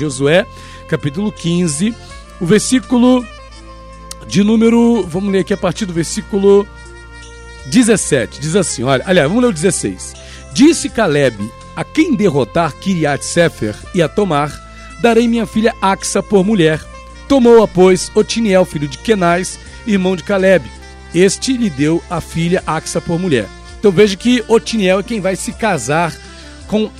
Josué, 0.00 0.46
capítulo 0.86 1.32
15, 1.32 1.92
o 2.40 2.46
versículo 2.46 3.26
de 4.28 4.44
número, 4.44 5.04
vamos 5.04 5.32
ler 5.32 5.40
aqui 5.40 5.52
a 5.52 5.56
partir 5.56 5.86
do 5.86 5.92
versículo 5.92 6.64
17. 7.66 8.38
Diz 8.40 8.54
assim, 8.54 8.84
olha, 8.84 9.02
aliás, 9.04 9.26
vamos 9.26 9.42
ler 9.42 9.50
o 9.50 9.52
16. 9.52 10.14
Disse 10.52 10.88
Caleb: 10.88 11.50
A 11.74 11.82
quem 11.82 12.14
derrotar 12.14 12.76
Kiriat 12.76 13.24
Sefer 13.24 13.74
e 13.92 14.00
a 14.00 14.08
tomar, 14.08 14.52
darei 15.02 15.26
minha 15.26 15.46
filha 15.46 15.74
Axa 15.82 16.22
por 16.22 16.44
mulher. 16.44 16.80
Tomou-a, 17.26 17.66
pois, 17.66 18.08
Otiniel, 18.14 18.64
filho 18.64 18.86
de 18.86 18.98
Kenais, 18.98 19.58
irmão 19.84 20.14
de 20.14 20.22
Caleb. 20.22 20.64
Este 21.12 21.56
lhe 21.56 21.70
deu 21.70 22.00
a 22.08 22.20
filha 22.20 22.62
Axa 22.64 23.00
por 23.00 23.18
mulher. 23.18 23.48
Então 23.80 23.90
veja 23.90 24.14
que 24.14 24.44
Otiniel 24.46 25.00
é 25.00 25.02
quem 25.02 25.20
vai 25.20 25.34
se 25.34 25.52
casar 25.52 26.12
com 26.12 26.27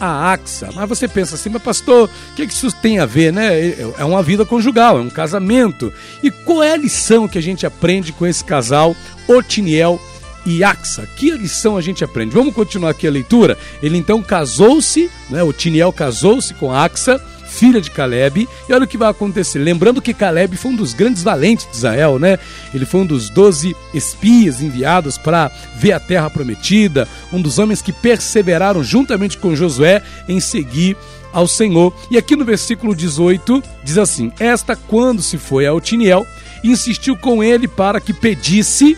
a 0.00 0.32
AXA. 0.32 0.70
Mas 0.74 0.88
você 0.88 1.06
pensa 1.06 1.34
assim, 1.34 1.50
mas 1.50 1.62
pastor, 1.62 2.08
o 2.08 2.34
que, 2.34 2.46
que 2.46 2.52
isso 2.52 2.72
tem 2.72 2.98
a 2.98 3.06
ver, 3.06 3.32
né? 3.32 3.74
É 3.98 4.04
uma 4.04 4.22
vida 4.22 4.44
conjugal, 4.44 4.98
é 4.98 5.00
um 5.00 5.10
casamento. 5.10 5.92
E 6.22 6.30
qual 6.30 6.62
é 6.62 6.72
a 6.72 6.76
lição 6.76 7.28
que 7.28 7.38
a 7.38 7.42
gente 7.42 7.66
aprende 7.66 8.12
com 8.12 8.26
esse 8.26 8.42
casal, 8.44 8.96
Otiniel 9.28 10.00
e 10.46 10.64
Axa? 10.64 11.06
Que 11.16 11.30
lição 11.32 11.76
a 11.76 11.80
gente 11.80 12.02
aprende? 12.02 12.34
Vamos 12.34 12.54
continuar 12.54 12.90
aqui 12.90 13.06
a 13.06 13.10
leitura? 13.10 13.58
Ele 13.82 13.98
então 13.98 14.22
casou-se, 14.22 15.10
né? 15.28 15.42
Otiniel 15.42 15.92
casou-se 15.92 16.54
com 16.54 16.72
Axa 16.72 17.20
filha 17.48 17.80
de 17.80 17.90
Caleb. 17.90 18.48
E 18.68 18.72
olha 18.72 18.84
o 18.84 18.88
que 18.88 18.98
vai 18.98 19.10
acontecer. 19.10 19.58
Lembrando 19.58 20.02
que 20.02 20.14
Caleb 20.14 20.56
foi 20.56 20.70
um 20.70 20.76
dos 20.76 20.92
grandes 20.92 21.22
valentes 21.22 21.66
de 21.70 21.76
Israel, 21.76 22.18
né? 22.18 22.38
Ele 22.72 22.84
foi 22.84 23.00
um 23.00 23.06
dos 23.06 23.30
doze 23.30 23.74
espias 23.92 24.60
enviados 24.60 25.18
para 25.18 25.50
ver 25.76 25.92
a 25.92 26.00
terra 26.00 26.30
prometida, 26.30 27.08
um 27.32 27.40
dos 27.40 27.58
homens 27.58 27.82
que 27.82 27.92
perseveraram 27.92 28.84
juntamente 28.84 29.38
com 29.38 29.56
Josué 29.56 30.02
em 30.28 30.38
seguir 30.38 30.96
ao 31.32 31.46
Senhor. 31.46 31.92
E 32.10 32.16
aqui 32.18 32.36
no 32.36 32.44
versículo 32.44 32.94
18 32.94 33.62
diz 33.82 33.98
assim: 33.98 34.32
Esta, 34.38 34.76
quando 34.76 35.22
se 35.22 35.38
foi 35.38 35.66
a 35.66 35.72
Otiniel, 35.72 36.26
insistiu 36.62 37.16
com 37.16 37.42
ele 37.42 37.66
para 37.66 38.00
que 38.00 38.12
pedisse 38.12 38.96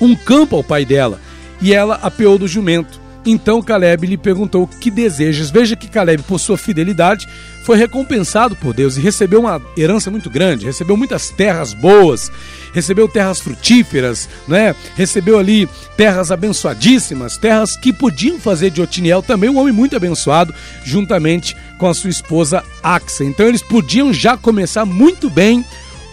um 0.00 0.14
campo 0.14 0.56
ao 0.56 0.64
pai 0.64 0.84
dela, 0.84 1.20
e 1.60 1.74
ela 1.74 1.98
apeou 2.02 2.38
do 2.38 2.46
jumento. 2.46 3.07
Então 3.24 3.62
Caleb 3.62 4.06
lhe 4.06 4.16
perguntou: 4.16 4.66
Que 4.66 4.90
desejas? 4.90 5.50
Veja 5.50 5.76
que 5.76 5.88
Caleb, 5.88 6.22
por 6.22 6.38
sua 6.38 6.56
fidelidade, 6.56 7.26
foi 7.64 7.76
recompensado 7.76 8.56
por 8.56 8.72
Deus 8.72 8.96
e 8.96 9.00
recebeu 9.00 9.40
uma 9.40 9.60
herança 9.76 10.10
muito 10.10 10.30
grande, 10.30 10.64
recebeu 10.64 10.96
muitas 10.96 11.28
terras 11.28 11.74
boas, 11.74 12.32
recebeu 12.72 13.06
terras 13.06 13.40
frutíferas, 13.40 14.26
né? 14.48 14.74
recebeu 14.96 15.38
ali 15.38 15.68
terras 15.96 16.30
abençoadíssimas, 16.30 17.36
terras 17.36 17.76
que 17.76 17.92
podiam 17.92 18.38
fazer 18.38 18.70
de 18.70 18.80
Otiniel 18.80 19.22
também 19.22 19.50
um 19.50 19.58
homem 19.58 19.72
muito 19.72 19.94
abençoado, 19.94 20.54
juntamente 20.82 21.54
com 21.76 21.86
a 21.86 21.92
sua 21.92 22.08
esposa 22.08 22.64
Axa. 22.82 23.24
Então 23.24 23.46
eles 23.46 23.62
podiam 23.62 24.14
já 24.14 24.36
começar 24.36 24.86
muito 24.86 25.28
bem 25.28 25.62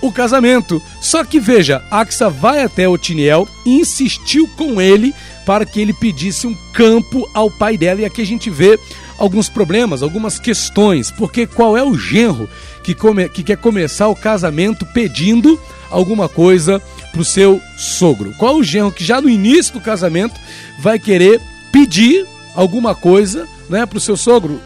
o 0.01 0.11
casamento. 0.11 0.81
Só 1.01 1.23
que 1.23 1.39
veja, 1.39 1.81
Axa 1.89 2.29
vai 2.29 2.63
até 2.63 2.87
Otiniel 2.87 3.47
e 3.65 3.79
insistiu 3.79 4.47
com 4.57 4.81
ele 4.81 5.13
para 5.45 5.65
que 5.65 5.79
ele 5.79 5.93
pedisse 5.93 6.47
um 6.47 6.55
campo 6.73 7.29
ao 7.33 7.49
pai 7.51 7.77
dela. 7.77 8.01
E 8.01 8.05
aqui 8.05 8.21
a 8.21 8.25
gente 8.25 8.49
vê 8.49 8.79
alguns 9.17 9.47
problemas, 9.47 10.01
algumas 10.01 10.39
questões, 10.39 11.11
porque 11.11 11.45
qual 11.45 11.77
é 11.77 11.83
o 11.83 11.97
genro 11.97 12.49
que, 12.83 12.93
come, 12.93 13.29
que 13.29 13.43
quer 13.43 13.57
começar 13.57 14.07
o 14.07 14.16
casamento 14.16 14.85
pedindo 14.88 15.59
alguma 15.89 16.27
coisa 16.27 16.81
para 17.11 17.21
o 17.21 17.25
seu 17.25 17.61
sogro? 17.77 18.33
Qual 18.38 18.55
é 18.55 18.59
o 18.59 18.63
genro 18.63 18.91
que 18.91 19.03
já 19.03 19.21
no 19.21 19.29
início 19.29 19.73
do 19.73 19.81
casamento 19.81 20.35
vai 20.79 20.99
querer 20.99 21.39
pedir 21.71 22.25
alguma 22.55 22.95
coisa 22.95 23.47
né, 23.69 23.85
para 23.85 23.97
o 23.97 24.01
seu 24.01 24.17
sogro? 24.17 24.59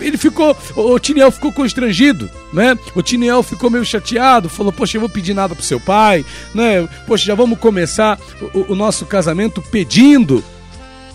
Ele 0.00 0.16
ficou, 0.16 0.56
o 0.74 0.98
Tiniel 0.98 1.30
ficou 1.30 1.52
constrangido, 1.52 2.28
né? 2.52 2.76
O 2.94 3.02
Tiniel 3.02 3.42
ficou 3.42 3.70
meio 3.70 3.84
chateado, 3.84 4.48
falou: 4.48 4.72
Poxa, 4.72 4.96
eu 4.96 5.00
vou 5.00 5.08
pedir 5.08 5.34
nada 5.34 5.54
pro 5.54 5.64
seu 5.64 5.80
pai, 5.80 6.24
né? 6.54 6.88
Poxa, 7.06 7.24
já 7.24 7.34
vamos 7.34 7.58
começar 7.58 8.18
o, 8.52 8.72
o 8.72 8.74
nosso 8.74 9.06
casamento 9.06 9.62
pedindo. 9.62 10.44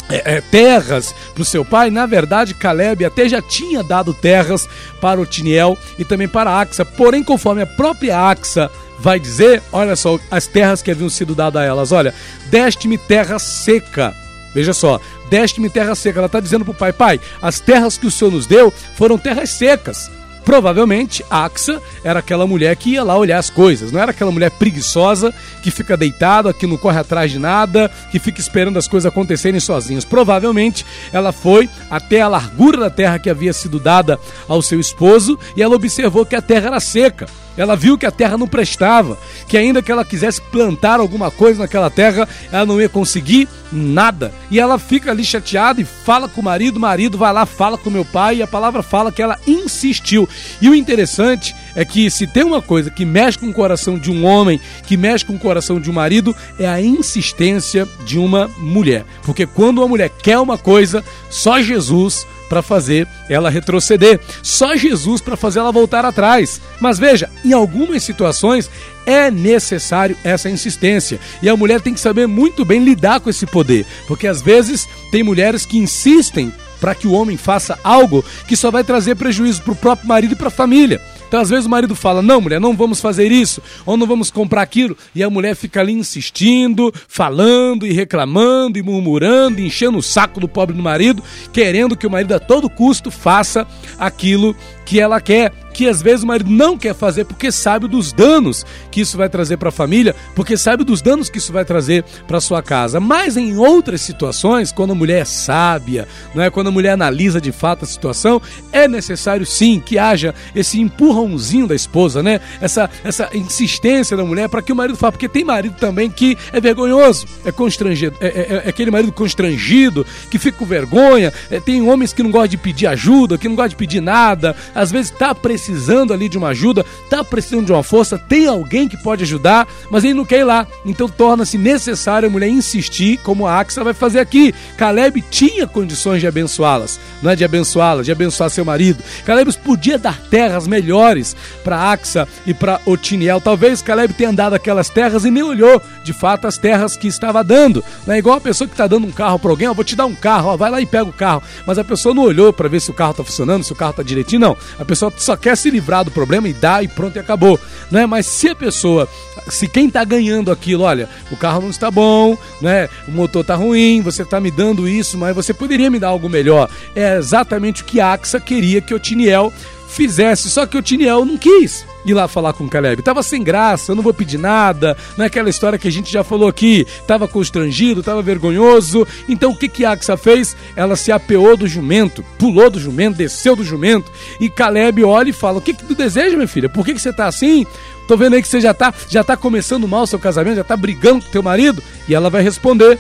É, 0.09 0.35
é, 0.35 0.41
terras 0.41 1.15
para 1.33 1.41
o 1.41 1.45
seu 1.45 1.63
pai, 1.63 1.89
na 1.89 2.05
verdade, 2.05 2.53
Caleb 2.53 3.05
até 3.05 3.29
já 3.29 3.41
tinha 3.41 3.81
dado 3.81 4.13
terras 4.13 4.67
para 4.99 5.21
o 5.21 5.25
Tiniel 5.25 5.77
e 5.97 6.03
também 6.03 6.27
para 6.27 6.49
a 6.49 6.59
Axa, 6.59 6.83
porém, 6.83 7.23
conforme 7.23 7.61
a 7.61 7.67
própria 7.67 8.19
Axa 8.19 8.69
vai 8.99 9.17
dizer, 9.19 9.63
olha 9.71 9.95
só, 9.95 10.19
as 10.29 10.47
terras 10.47 10.81
que 10.81 10.91
haviam 10.91 11.09
sido 11.09 11.33
dadas 11.33 11.61
a 11.61 11.65
elas: 11.65 11.93
olha, 11.93 12.13
deste-me 12.49 12.97
terra 12.97 13.39
seca 13.39 14.13
Veja 14.53 14.73
só, 14.73 14.99
deste-me 15.29 15.69
terra 15.69 15.95
seca. 15.95 16.19
Ela 16.19 16.25
está 16.25 16.39
dizendo 16.39 16.65
para 16.65 16.71
o 16.71 16.75
pai: 16.75 16.93
Pai, 16.93 17.19
as 17.41 17.59
terras 17.59 17.97
que 17.97 18.07
o 18.07 18.11
Senhor 18.11 18.31
nos 18.31 18.45
deu 18.45 18.71
foram 18.95 19.17
terras 19.17 19.49
secas. 19.49 20.09
Provavelmente, 20.43 21.23
Axa 21.29 21.79
era 22.03 22.19
aquela 22.19 22.47
mulher 22.47 22.75
que 22.75 22.91
ia 22.91 23.03
lá 23.03 23.15
olhar 23.15 23.37
as 23.37 23.49
coisas, 23.49 23.91
não 23.91 24.01
era 24.01 24.11
aquela 24.11 24.31
mulher 24.31 24.49
preguiçosa 24.49 25.33
que 25.61 25.69
fica 25.69 25.95
deitada, 25.95 26.53
que 26.53 26.65
não 26.65 26.77
corre 26.77 26.99
atrás 26.99 27.31
de 27.31 27.37
nada, 27.37 27.91
que 28.11 28.17
fica 28.17 28.41
esperando 28.41 28.77
as 28.77 28.87
coisas 28.87 29.09
acontecerem 29.09 29.59
sozinhas. 29.59 30.03
Provavelmente, 30.03 30.85
ela 31.13 31.31
foi 31.31 31.69
até 31.89 32.21
a 32.21 32.27
largura 32.27 32.77
da 32.77 32.89
terra 32.89 33.19
que 33.19 33.29
havia 33.29 33.53
sido 33.53 33.79
dada 33.79 34.19
ao 34.47 34.61
seu 34.61 34.79
esposo 34.79 35.37
e 35.55 35.61
ela 35.61 35.75
observou 35.75 36.25
que 36.25 36.35
a 36.35 36.41
terra 36.41 36.67
era 36.67 36.79
seca. 36.79 37.27
Ela 37.57 37.75
viu 37.75 37.97
que 37.97 38.05
a 38.05 38.11
terra 38.11 38.37
não 38.37 38.47
prestava, 38.47 39.17
que 39.47 39.57
ainda 39.57 39.81
que 39.81 39.91
ela 39.91 40.05
quisesse 40.05 40.41
plantar 40.41 40.99
alguma 40.99 41.29
coisa 41.29 41.61
naquela 41.61 41.89
terra, 41.89 42.27
ela 42.51 42.65
não 42.65 42.79
ia 42.79 42.89
conseguir 42.89 43.47
nada. 43.71 44.33
E 44.49 44.59
ela 44.59 44.79
fica 44.79 45.11
ali 45.11 45.23
chateada 45.23 45.81
e 45.81 45.85
fala 45.85 46.27
com 46.27 46.41
o 46.41 46.43
marido, 46.43 46.77
o 46.77 46.79
marido 46.79 47.17
vai 47.17 47.31
lá, 47.31 47.45
fala 47.45 47.77
com 47.77 47.89
meu 47.89 48.05
pai, 48.05 48.37
e 48.37 48.41
a 48.43 48.47
palavra 48.47 48.81
fala 48.81 49.11
que 49.11 49.21
ela 49.21 49.39
insistiu. 49.45 50.27
E 50.61 50.69
o 50.69 50.75
interessante 50.75 51.55
é 51.75 51.83
que 51.85 52.09
se 52.09 52.27
tem 52.27 52.43
uma 52.43 52.61
coisa 52.61 52.89
que 52.89 53.05
mexe 53.05 53.37
com 53.37 53.47
o 53.47 53.53
coração 53.53 53.97
de 53.97 54.11
um 54.11 54.25
homem, 54.25 54.59
que 54.85 54.97
mexe 54.97 55.25
com 55.25 55.33
o 55.33 55.39
coração 55.39 55.79
de 55.79 55.89
um 55.89 55.93
marido, 55.93 56.35
é 56.59 56.67
a 56.67 56.81
insistência 56.81 57.87
de 58.05 58.17
uma 58.17 58.49
mulher. 58.57 59.05
Porque 59.23 59.45
quando 59.45 59.79
uma 59.79 59.87
mulher 59.87 60.09
quer 60.09 60.39
uma 60.39 60.57
coisa, 60.57 61.03
só 61.29 61.61
Jesus 61.61 62.25
para 62.51 62.61
fazer 62.61 63.07
ela 63.29 63.49
retroceder, 63.49 64.19
só 64.43 64.75
Jesus 64.75 65.21
para 65.21 65.37
fazer 65.37 65.59
ela 65.59 65.71
voltar 65.71 66.03
atrás. 66.03 66.59
Mas 66.81 66.99
veja, 66.99 67.29
em 67.45 67.53
algumas 67.53 68.03
situações 68.03 68.69
é 69.05 69.31
necessário 69.31 70.17
essa 70.21 70.49
insistência. 70.49 71.17
E 71.41 71.47
a 71.47 71.55
mulher 71.55 71.79
tem 71.79 71.93
que 71.93 71.99
saber 72.01 72.27
muito 72.27 72.65
bem 72.65 72.83
lidar 72.83 73.21
com 73.21 73.29
esse 73.29 73.45
poder, 73.45 73.85
porque 74.05 74.27
às 74.27 74.41
vezes 74.41 74.85
tem 75.13 75.23
mulheres 75.23 75.65
que 75.65 75.77
insistem 75.77 76.51
para 76.81 76.93
que 76.93 77.07
o 77.07 77.13
homem 77.13 77.37
faça 77.37 77.79
algo 77.85 78.25
que 78.45 78.57
só 78.57 78.69
vai 78.69 78.83
trazer 78.83 79.15
prejuízo 79.15 79.61
para 79.61 79.71
o 79.71 79.75
próprio 79.75 80.09
marido 80.09 80.33
e 80.33 80.35
para 80.35 80.49
a 80.49 80.51
família. 80.51 80.99
Então, 81.31 81.39
às 81.39 81.49
vezes, 81.49 81.65
o 81.65 81.69
marido 81.69 81.95
fala: 81.95 82.21
Não, 82.21 82.41
mulher, 82.41 82.59
não 82.59 82.75
vamos 82.75 82.99
fazer 82.99 83.31
isso, 83.31 83.61
ou 83.85 83.95
não 83.95 84.05
vamos 84.05 84.29
comprar 84.29 84.61
aquilo. 84.61 84.97
E 85.15 85.23
a 85.23 85.29
mulher 85.29 85.55
fica 85.55 85.79
ali 85.79 85.93
insistindo, 85.93 86.93
falando 87.07 87.87
e 87.87 87.93
reclamando 87.93 88.77
e 88.77 88.83
murmurando, 88.83 89.61
enchendo 89.61 89.97
o 89.97 90.03
saco 90.03 90.41
do 90.41 90.47
pobre 90.49 90.75
do 90.75 90.83
marido, 90.83 91.23
querendo 91.53 91.95
que 91.95 92.05
o 92.05 92.11
marido 92.11 92.33
a 92.33 92.39
todo 92.39 92.69
custo 92.69 93.09
faça 93.09 93.65
aquilo 93.97 94.53
que 94.85 94.99
ela 94.99 95.21
quer, 95.21 95.53
que 95.73 95.87
às 95.87 96.01
vezes 96.01 96.23
o 96.23 96.27
marido 96.27 96.49
não 96.49 96.77
quer 96.77 96.93
fazer 96.93 97.25
porque 97.25 97.51
sabe 97.51 97.87
dos 97.87 98.11
danos 98.11 98.65
que 98.91 99.01
isso 99.01 99.17
vai 99.17 99.29
trazer 99.29 99.57
para 99.57 99.69
a 99.69 99.71
família, 99.71 100.15
porque 100.35 100.57
sabe 100.57 100.83
dos 100.83 101.01
danos 101.01 101.29
que 101.29 101.37
isso 101.37 101.53
vai 101.53 101.65
trazer 101.65 102.03
para 102.27 102.41
sua 102.41 102.61
casa. 102.61 102.99
Mas 102.99 103.37
em 103.37 103.57
outras 103.57 104.01
situações, 104.01 104.71
quando 104.71 104.91
a 104.91 104.95
mulher 104.95 105.21
é 105.21 105.25
sábia, 105.25 106.07
não 106.33 106.43
é 106.43 106.49
quando 106.49 106.67
a 106.67 106.71
mulher 106.71 106.91
analisa 106.91 107.39
de 107.39 107.51
fato 107.51 107.83
a 107.83 107.87
situação, 107.87 108.41
é 108.71 108.87
necessário 108.87 109.45
sim 109.45 109.81
que 109.83 109.97
haja 109.97 110.33
esse 110.55 110.79
empurrãozinho 110.79 111.67
da 111.67 111.75
esposa, 111.75 112.21
né? 112.21 112.39
Essa 112.59 112.89
essa 113.03 113.29
insistência 113.33 114.17
da 114.17 114.23
mulher 114.23 114.49
para 114.49 114.61
que 114.61 114.71
o 114.71 114.75
marido 114.75 114.97
faça, 114.97 115.13
porque 115.13 115.29
tem 115.29 115.43
marido 115.43 115.75
também 115.79 116.09
que 116.09 116.37
é 116.51 116.59
vergonhoso, 116.59 117.25
é 117.45 117.51
constrangido, 117.51 118.15
é, 118.19 118.27
é, 118.27 118.63
é 118.65 118.69
aquele 118.69 118.91
marido 118.91 119.11
constrangido 119.11 120.05
que 120.29 120.37
fica 120.37 120.57
com 120.57 120.65
vergonha. 120.65 121.33
É, 121.49 121.59
tem 121.59 121.81
homens 121.87 122.13
que 122.13 122.23
não 122.23 122.31
gostam 122.31 122.49
de 122.49 122.57
pedir 122.57 122.87
ajuda, 122.87 123.37
que 123.37 123.47
não 123.47 123.55
gostam 123.55 123.69
de 123.69 123.75
pedir 123.75 124.01
nada 124.01 124.55
às 124.73 124.91
vezes 124.91 125.11
está 125.11 125.33
precisando 125.33 125.70
ali 126.13 126.27
de 126.29 126.37
uma 126.37 126.49
ajuda, 126.49 126.85
está 127.03 127.23
precisando 127.23 127.65
de 127.65 127.71
uma 127.71 127.83
força, 127.83 128.17
tem 128.17 128.47
alguém 128.47 128.87
que 128.87 128.97
pode 128.97 129.23
ajudar, 129.23 129.67
mas 129.89 130.03
ele 130.03 130.13
não 130.13 130.25
quer 130.25 130.39
ir 130.39 130.43
lá. 130.43 130.67
Então 130.85 131.07
torna-se 131.07 131.57
necessário 131.57 132.27
a 132.27 132.31
mulher 132.31 132.49
insistir, 132.49 133.17
como 133.17 133.45
a 133.45 133.59
Axa 133.59 133.83
vai 133.83 133.93
fazer 133.93 134.19
aqui. 134.19 134.53
Caleb 134.77 135.23
tinha 135.29 135.67
condições 135.67 136.21
de 136.21 136.27
abençoá-las, 136.27 136.99
não 137.21 137.31
é 137.31 137.35
de 137.35 137.43
abençoá-las, 137.43 138.05
de 138.05 138.11
abençoar 138.11 138.49
seu 138.49 138.65
marido. 138.65 139.03
Caleb 139.25 139.51
podia 139.63 139.97
dar 139.97 140.19
terras 140.29 140.67
melhores 140.67 141.35
para 141.63 141.91
Axa 141.91 142.27
e 142.45 142.53
para 142.53 142.79
Otiniel. 142.85 143.41
Talvez 143.41 143.81
Caleb 143.81 144.13
tenha 144.13 144.31
dado 144.31 144.53
aquelas 144.53 144.89
terras 144.89 145.25
e 145.25 145.31
nem 145.31 145.43
olhou 145.43 145.81
de 146.03 146.13
fato 146.13 146.47
as 146.47 146.57
terras 146.57 146.95
que 146.95 147.07
estava 147.07 147.43
dando. 147.43 147.83
Não 148.05 148.13
é 148.13 148.17
igual 148.17 148.37
a 148.37 148.41
pessoa 148.41 148.67
que 148.67 148.73
está 148.73 148.87
dando 148.87 149.07
um 149.07 149.11
carro 149.11 149.39
para 149.39 149.51
alguém, 149.51 149.67
ó, 149.67 149.73
vou 149.73 149.83
te 149.83 149.95
dar 149.95 150.05
um 150.05 150.15
carro, 150.15 150.49
ó, 150.49 150.57
vai 150.57 150.69
lá 150.69 150.81
e 150.81 150.85
pega 150.85 151.05
o 151.05 151.13
carro. 151.13 151.43
Mas 151.65 151.77
a 151.77 151.83
pessoa 151.83 152.15
não 152.15 152.23
olhou 152.23 152.51
para 152.51 152.69
ver 152.69 152.79
se 152.79 152.89
o 152.89 152.93
carro 152.93 153.11
está 153.11 153.23
funcionando, 153.23 153.63
se 153.63 153.73
o 153.73 153.75
carro 153.75 153.91
está 153.91 154.03
direitinho, 154.03 154.41
não. 154.41 154.57
A 154.79 154.85
pessoa 154.85 155.11
só 155.17 155.35
quer 155.35 155.50
se 155.55 155.69
livrar 155.69 156.03
do 156.03 156.11
problema 156.11 156.47
e 156.47 156.53
dá 156.53 156.81
e 156.81 156.87
pronto 156.87 157.15
e 157.15 157.19
acabou. 157.19 157.59
Né? 157.89 158.05
Mas 158.05 158.25
se 158.25 158.49
a 158.49 158.55
pessoa, 158.55 159.07
se 159.47 159.67
quem 159.67 159.87
está 159.87 160.03
ganhando 160.03 160.51
aquilo, 160.51 160.83
olha, 160.83 161.09
o 161.31 161.37
carro 161.37 161.61
não 161.61 161.69
está 161.69 161.89
bom, 161.89 162.37
né? 162.61 162.89
o 163.07 163.11
motor 163.11 163.41
está 163.41 163.55
ruim, 163.55 164.01
você 164.01 164.23
está 164.23 164.39
me 164.39 164.51
dando 164.51 164.87
isso, 164.87 165.17
mas 165.17 165.35
você 165.35 165.53
poderia 165.53 165.89
me 165.89 165.99
dar 165.99 166.09
algo 166.09 166.29
melhor. 166.29 166.69
É 166.95 167.17
exatamente 167.17 167.81
o 167.81 167.85
que 167.85 167.99
a 167.99 168.13
AXA 168.13 168.39
queria 168.39 168.81
que 168.81 168.93
o 168.93 168.99
Tiniel 168.99 169.51
fizesse. 169.91 170.49
Só 170.49 170.65
que 170.65 170.77
o 170.77 170.81
Tiniel 170.81 171.25
não 171.25 171.37
quis 171.37 171.85
ir 172.05 172.13
lá 172.13 172.27
falar 172.27 172.53
com 172.53 172.65
o 172.65 172.69
Caleb. 172.69 173.01
Tava 173.01 173.21
sem 173.23 173.43
graça, 173.43 173.91
eu 173.91 173.95
não 173.95 174.03
vou 174.03 174.13
pedir 174.13 174.37
nada, 174.37 174.97
não 175.17 175.23
é 175.23 175.27
aquela 175.27 175.49
história 175.49 175.77
que 175.77 175.87
a 175.87 175.91
gente 175.91 176.11
já 176.11 176.23
falou 176.23 176.47
aqui. 176.47 176.85
Tava 177.05 177.27
constrangido, 177.27 178.03
tava 178.03 178.21
vergonhoso. 178.21 179.07
Então 179.27 179.51
o 179.51 179.55
que 179.55 179.67
que 179.67 179.85
Axa 179.85 180.17
fez? 180.17 180.55
Ela 180.75 180.95
se 180.95 181.11
apeou 181.11 181.55
do 181.55 181.67
jumento, 181.67 182.23
pulou 182.37 182.69
do 182.69 182.79
jumento, 182.79 183.17
desceu 183.17 183.55
do 183.55 183.63
jumento. 183.63 184.11
E 184.39 184.49
Caleb 184.49 185.03
olha 185.03 185.29
e 185.29 185.33
fala: 185.33 185.59
O 185.59 185.61
que 185.61 185.73
que 185.73 185.85
tu 185.85 185.95
deseja, 185.95 186.35
minha 186.35 186.47
filha? 186.47 186.69
Por 186.69 186.85
que 186.85 186.93
que 186.93 187.01
você 187.01 187.13
tá 187.13 187.27
assim? 187.27 187.65
Tô 188.07 188.17
vendo 188.17 188.33
aí 188.33 188.41
que 188.41 188.47
você 188.47 188.59
já 188.59 188.73
tá, 188.73 188.93
já 189.07 189.23
tá 189.23 189.37
começando 189.37 189.87
mal 189.87 190.03
o 190.03 190.07
seu 190.07 190.19
casamento, 190.19 190.57
já 190.57 190.63
tá 190.63 190.75
brigando 190.75 191.23
com 191.23 191.31
teu 191.31 191.43
marido. 191.43 191.81
E 192.07 192.15
ela 192.15 192.29
vai 192.29 192.41
responder: 192.41 192.97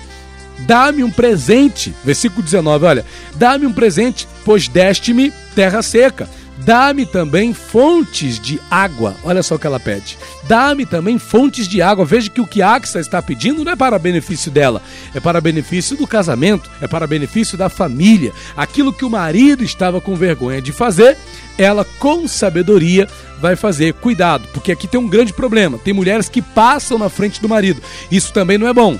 Dá-me 0.59 1.03
um 1.03 1.11
presente. 1.11 1.93
Versículo 2.03 2.43
19, 2.43 2.85
olha. 2.85 3.05
Dá-me 3.35 3.65
um 3.65 3.73
presente, 3.73 4.27
pois 4.45 4.67
deste-me 4.67 5.33
terra 5.55 5.81
seca 5.81 6.29
Dá-me 6.63 7.07
também 7.07 7.53
fontes 7.53 8.39
de 8.39 8.61
água. 8.69 9.15
Olha 9.23 9.41
só 9.41 9.55
o 9.55 9.59
que 9.59 9.65
ela 9.65 9.79
pede. 9.79 10.17
Dá-me 10.47 10.85
também 10.85 11.17
fontes 11.17 11.67
de 11.67 11.81
água. 11.81 12.05
Veja 12.05 12.29
que 12.29 12.39
o 12.39 12.45
que 12.45 12.61
Axa 12.61 12.99
está 12.99 13.21
pedindo 13.21 13.63
não 13.63 13.71
é 13.71 13.75
para 13.75 13.97
benefício 13.97 14.51
dela, 14.51 14.81
é 15.13 15.19
para 15.19 15.41
benefício 15.41 15.97
do 15.97 16.05
casamento, 16.05 16.69
é 16.79 16.87
para 16.87 17.07
benefício 17.07 17.57
da 17.57 17.67
família. 17.67 18.31
Aquilo 18.55 18.93
que 18.93 19.05
o 19.05 19.09
marido 19.09 19.63
estava 19.63 19.99
com 19.99 20.15
vergonha 20.15 20.61
de 20.61 20.71
fazer, 20.71 21.17
ela 21.57 21.83
com 21.97 22.27
sabedoria 22.27 23.07
vai 23.39 23.55
fazer. 23.55 23.93
Cuidado, 23.95 24.47
porque 24.53 24.71
aqui 24.71 24.87
tem 24.87 24.99
um 24.99 25.07
grande 25.07 25.33
problema. 25.33 25.79
Tem 25.79 25.93
mulheres 25.93 26.29
que 26.29 26.41
passam 26.41 26.97
na 26.97 27.09
frente 27.09 27.41
do 27.41 27.49
marido. 27.49 27.81
Isso 28.11 28.31
também 28.31 28.59
não 28.59 28.67
é 28.67 28.73
bom. 28.73 28.99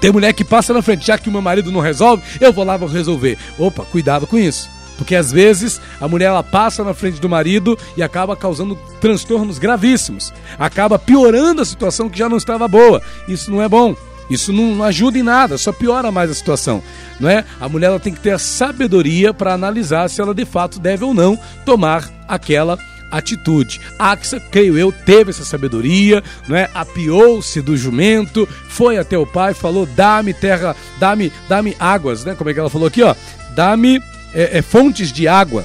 Tem 0.00 0.12
mulher 0.12 0.32
que 0.32 0.44
passa 0.44 0.72
na 0.72 0.82
frente, 0.82 1.06
já 1.06 1.18
que 1.18 1.28
o 1.28 1.32
meu 1.32 1.42
marido 1.42 1.72
não 1.72 1.80
resolve, 1.80 2.22
eu 2.40 2.52
vou 2.52 2.64
lá 2.64 2.76
vou 2.76 2.88
resolver. 2.88 3.36
Opa, 3.58 3.84
cuidado 3.84 4.26
com 4.26 4.38
isso. 4.38 4.70
Porque 4.98 5.14
às 5.14 5.32
vezes 5.32 5.80
a 6.00 6.08
mulher 6.08 6.26
ela 6.26 6.42
passa 6.42 6.84
na 6.84 6.92
frente 6.92 7.20
do 7.20 7.28
marido 7.28 7.78
e 7.96 8.02
acaba 8.02 8.36
causando 8.36 8.76
transtornos 9.00 9.58
gravíssimos. 9.58 10.34
Acaba 10.58 10.98
piorando 10.98 11.62
a 11.62 11.64
situação 11.64 12.10
que 12.10 12.18
já 12.18 12.28
não 12.28 12.36
estava 12.36 12.68
boa. 12.68 13.00
Isso 13.28 13.50
não 13.50 13.62
é 13.62 13.68
bom. 13.68 13.96
Isso 14.28 14.52
não 14.52 14.82
ajuda 14.82 15.18
em 15.18 15.22
nada, 15.22 15.56
só 15.56 15.72
piora 15.72 16.12
mais 16.12 16.30
a 16.30 16.34
situação, 16.34 16.82
não 17.18 17.30
é? 17.30 17.46
A 17.58 17.66
mulher 17.66 17.86
ela 17.86 17.98
tem 17.98 18.12
que 18.12 18.20
ter 18.20 18.32
a 18.32 18.38
sabedoria 18.38 19.32
para 19.32 19.54
analisar 19.54 20.10
se 20.10 20.20
ela 20.20 20.34
de 20.34 20.44
fato 20.44 20.78
deve 20.78 21.02
ou 21.02 21.14
não 21.14 21.38
tomar 21.64 22.10
aquela 22.28 22.78
atitude. 23.10 23.80
Axa, 23.98 24.38
creio 24.38 24.76
eu, 24.76 24.92
teve 24.92 25.30
essa 25.30 25.46
sabedoria, 25.46 26.22
não 26.46 26.56
é? 26.56 26.68
Apiou-se 26.74 27.62
do 27.62 27.74
jumento, 27.74 28.46
foi 28.68 28.98
até 28.98 29.16
o 29.16 29.26
pai, 29.26 29.54
falou: 29.54 29.86
"Dá-me 29.86 30.34
terra, 30.34 30.76
dá-me, 30.98 31.32
dá-me 31.48 31.74
águas", 31.80 32.22
né? 32.22 32.34
Como 32.34 32.50
é 32.50 32.52
que 32.52 32.60
ela 32.60 32.68
falou 32.68 32.88
aqui, 32.88 33.02
ó? 33.02 33.14
Dá-me 33.54 33.98
é, 34.34 34.58
é, 34.58 34.62
fontes 34.62 35.12
de 35.12 35.26
água. 35.28 35.64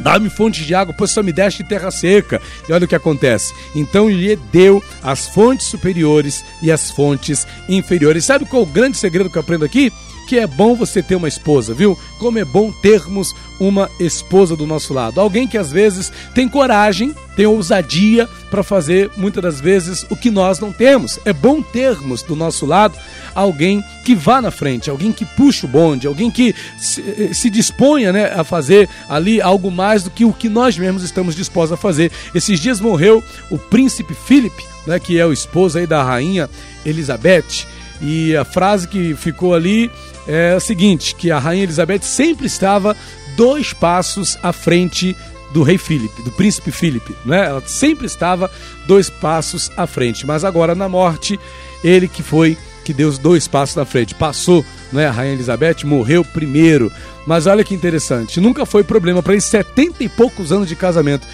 Dá-me 0.00 0.28
fontes 0.28 0.66
de 0.66 0.74
água, 0.74 0.94
pois 0.96 1.12
só 1.12 1.22
me 1.22 1.32
deste 1.32 1.62
terra 1.62 1.90
seca. 1.90 2.42
E 2.68 2.72
olha 2.72 2.84
o 2.84 2.88
que 2.88 2.96
acontece. 2.96 3.54
Então 3.74 4.08
lhe 4.08 4.34
deu 4.52 4.82
as 5.02 5.28
fontes 5.28 5.66
superiores 5.66 6.44
e 6.60 6.72
as 6.72 6.90
fontes 6.90 7.46
inferiores. 7.68 8.24
Sabe 8.24 8.44
qual 8.44 8.62
é 8.62 8.66
o 8.66 8.68
grande 8.68 8.96
segredo 8.96 9.30
que 9.30 9.38
eu 9.38 9.42
aprendo 9.42 9.64
aqui? 9.64 9.92
Que 10.24 10.38
é 10.38 10.46
bom 10.46 10.74
você 10.74 11.02
ter 11.02 11.16
uma 11.16 11.28
esposa, 11.28 11.74
viu? 11.74 11.98
Como 12.18 12.38
é 12.38 12.44
bom 12.44 12.72
termos 12.72 13.34
uma 13.60 13.90
esposa 14.00 14.56
do 14.56 14.66
nosso 14.66 14.92
lado. 14.92 15.20
Alguém 15.20 15.46
que 15.46 15.58
às 15.58 15.70
vezes 15.70 16.12
tem 16.34 16.48
coragem, 16.48 17.14
tem 17.36 17.46
ousadia 17.46 18.28
para 18.50 18.62
fazer 18.62 19.10
muitas 19.16 19.42
das 19.42 19.60
vezes 19.60 20.04
o 20.10 20.16
que 20.16 20.30
nós 20.30 20.58
não 20.58 20.72
temos. 20.72 21.18
É 21.24 21.32
bom 21.32 21.62
termos 21.62 22.22
do 22.22 22.34
nosso 22.34 22.66
lado 22.66 22.96
alguém 23.34 23.82
que 24.04 24.14
vá 24.14 24.40
na 24.40 24.50
frente, 24.50 24.88
alguém 24.88 25.12
que 25.12 25.24
puxa 25.24 25.66
o 25.66 25.68
bonde, 25.68 26.06
alguém 26.06 26.30
que 26.30 26.54
se, 26.78 27.00
eh, 27.00 27.34
se 27.34 27.50
disponha 27.50 28.12
né, 28.12 28.26
a 28.26 28.44
fazer 28.44 28.88
ali 29.08 29.40
algo 29.40 29.70
mais 29.70 30.04
do 30.04 30.10
que 30.10 30.24
o 30.24 30.32
que 30.32 30.48
nós 30.48 30.78
mesmos 30.78 31.02
estamos 31.02 31.34
dispostos 31.34 31.72
a 31.72 31.76
fazer. 31.76 32.12
Esses 32.34 32.60
dias 32.60 32.80
morreu 32.80 33.22
o 33.50 33.58
príncipe 33.58 34.14
Philip, 34.14 34.54
né, 34.86 34.98
que 34.98 35.18
é 35.18 35.26
o 35.26 35.32
esposo 35.32 35.78
aí 35.78 35.86
da 35.86 36.02
rainha 36.02 36.48
Elizabeth. 36.84 37.66
E 38.00 38.36
a 38.36 38.44
frase 38.44 38.86
que 38.86 39.14
ficou 39.14 39.54
ali 39.54 39.90
é 40.26 40.52
a 40.52 40.60
seguinte: 40.60 41.14
que 41.14 41.30
a 41.30 41.38
rainha 41.38 41.64
Elizabeth 41.64 42.02
sempre 42.02 42.46
estava 42.46 42.96
dois 43.36 43.72
passos 43.72 44.38
à 44.42 44.52
frente 44.52 45.16
do 45.52 45.62
rei 45.62 45.78
Filipe, 45.78 46.22
do 46.22 46.32
príncipe 46.32 46.70
Filipe, 46.70 47.14
né? 47.24 47.46
Ela 47.46 47.62
sempre 47.64 48.06
estava 48.06 48.50
dois 48.86 49.08
passos 49.08 49.70
à 49.76 49.86
frente, 49.86 50.26
mas 50.26 50.44
agora 50.44 50.74
na 50.74 50.88
morte, 50.88 51.38
ele 51.82 52.08
que 52.08 52.22
foi 52.22 52.58
que 52.84 52.92
deu 52.92 53.08
os 53.08 53.18
dois 53.18 53.48
passos 53.48 53.76
na 53.76 53.84
frente, 53.84 54.14
passou, 54.14 54.64
né? 54.92 55.06
A 55.06 55.10
rainha 55.10 55.34
Elizabeth 55.34 55.84
morreu 55.84 56.24
primeiro. 56.24 56.92
Mas 57.26 57.46
olha 57.46 57.64
que 57.64 57.74
interessante, 57.74 58.40
nunca 58.40 58.66
foi 58.66 58.84
problema 58.84 59.22
para 59.22 59.32
eles 59.32 59.44
70 59.44 60.04
e 60.04 60.08
poucos 60.08 60.52
anos 60.52 60.68
de 60.68 60.76
casamento. 60.76 61.26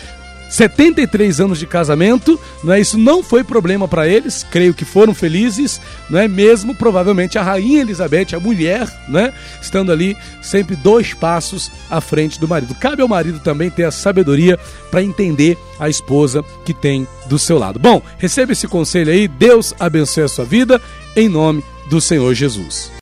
73 0.50 1.40
anos 1.40 1.58
de 1.58 1.66
casamento, 1.66 2.38
não 2.62 2.72
é? 2.72 2.80
Isso 2.80 2.98
não 2.98 3.22
foi 3.22 3.44
problema 3.44 3.86
para 3.86 4.06
eles, 4.06 4.44
creio 4.50 4.74
que 4.74 4.84
foram 4.84 5.14
felizes, 5.14 5.80
não 6.10 6.18
é? 6.18 6.26
Mesmo 6.26 6.74
provavelmente 6.74 7.38
a 7.38 7.42
rainha 7.42 7.80
Elizabeth, 7.80 8.34
a 8.34 8.40
mulher, 8.40 8.86
né, 9.08 9.32
estando 9.62 9.92
ali 9.92 10.16
sempre 10.42 10.74
dois 10.74 11.14
passos 11.14 11.70
à 11.88 12.00
frente 12.00 12.40
do 12.40 12.48
marido. 12.48 12.74
Cabe 12.74 13.00
ao 13.00 13.08
marido 13.08 13.38
também 13.38 13.70
ter 13.70 13.84
a 13.84 13.90
sabedoria 13.90 14.58
para 14.90 15.02
entender 15.02 15.56
a 15.78 15.88
esposa 15.88 16.44
que 16.64 16.74
tem 16.74 17.06
do 17.26 17.38
seu 17.38 17.58
lado. 17.58 17.78
Bom, 17.78 18.02
receba 18.18 18.52
esse 18.52 18.66
conselho 18.66 19.12
aí, 19.12 19.28
Deus 19.28 19.72
abençoe 19.78 20.24
a 20.24 20.28
sua 20.28 20.44
vida 20.44 20.80
em 21.14 21.28
nome 21.28 21.62
do 21.88 22.00
Senhor 22.00 22.34
Jesus. 22.34 22.90